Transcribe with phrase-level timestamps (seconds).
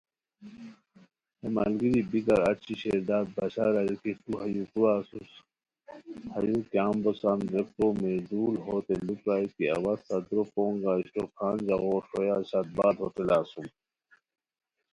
[1.39, 5.31] ہے ملگیری بیکار اچی شیر داد بشار اریر کی تو ہیا کورا اسوس؟
[6.33, 12.37] ہایو کیانی بوسان ریکو میردول ہوتین لُو پرائے کی، اوا صدرو پونگہ اشٹوکان ژاغو ݰویہ
[12.49, 13.67] شاد باد ہوٹلہ اسوم